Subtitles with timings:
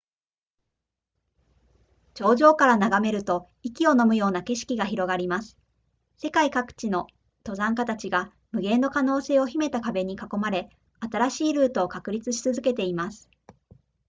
[2.15, 5.59] 頂上から眺めると息をのむような景色が広がります
[6.17, 7.05] 世界各地の
[7.45, 13.29] 登山家たちが無限の可能性を秘めた壁に囲まれ新しいルートを確立し続けています